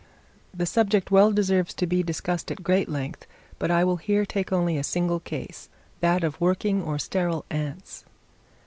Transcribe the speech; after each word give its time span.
The 0.51 0.65
subject 0.65 1.11
well 1.11 1.31
deserves 1.31 1.75
to 1.75 1.85
be 1.85 2.01
discussed 2.01 2.49
at 2.49 2.63
great 2.63 2.89
length, 2.89 3.27
but 3.59 3.69
I 3.69 3.83
will 3.83 3.97
here 3.97 4.25
take 4.25 4.51
only 4.51 4.75
a 4.79 4.83
single 4.83 5.19
case, 5.19 5.69
that 5.99 6.23
of 6.23 6.41
working 6.41 6.81
or 6.81 6.97
sterile 6.97 7.45
ants. 7.51 8.03